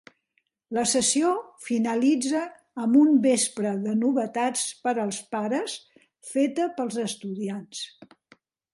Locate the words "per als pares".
4.87-5.79